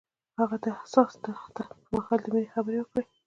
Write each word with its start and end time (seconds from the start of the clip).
هغه 0.39 0.57
د 0.65 0.67
حساس 0.79 1.11
دښته 1.23 1.63
پر 1.71 1.83
مهال 1.93 2.19
د 2.23 2.27
مینې 2.33 2.49
خبرې 2.53 2.77
وکړې. 2.79 3.03